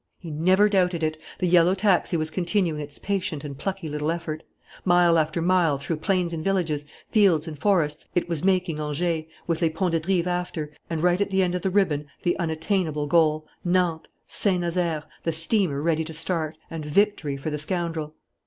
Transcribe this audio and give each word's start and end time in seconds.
He 0.17 0.31
never 0.31 0.67
doubted 0.67 1.03
it! 1.03 1.15
The 1.37 1.45
yellow 1.45 1.75
taxi 1.75 2.17
was 2.17 2.31
continuing 2.31 2.81
its 2.81 2.97
patient 2.97 3.43
and 3.43 3.55
plucky 3.55 3.87
little 3.87 4.09
effort. 4.09 4.41
Mile 4.83 5.15
after 5.19 5.43
mile, 5.43 5.77
through 5.77 5.97
plains 5.97 6.33
and 6.33 6.43
villages, 6.43 6.87
fields 7.11 7.47
and 7.47 7.55
forests, 7.55 8.07
it 8.15 8.27
was 8.27 8.43
making 8.43 8.79
Angers, 8.79 9.25
with 9.45 9.61
Les 9.61 9.69
Ponts 9.69 9.91
de 9.91 9.99
Drive 9.99 10.25
after, 10.25 10.73
and, 10.89 11.03
right 11.03 11.21
at 11.21 11.29
the 11.29 11.43
end 11.43 11.53
of 11.53 11.61
the 11.61 11.69
ribbon, 11.69 12.07
the 12.23 12.35
unattainable 12.39 13.05
goal: 13.05 13.45
Nantes, 13.63 14.09
Saint 14.25 14.61
Nazaire, 14.61 15.03
the 15.23 15.31
steamer 15.31 15.83
ready 15.83 16.03
to 16.03 16.13
start, 16.13 16.57
and 16.71 16.83
victory 16.83 17.37
for 17.37 17.51
the 17.51 17.59
scoundrel.... 17.59 18.15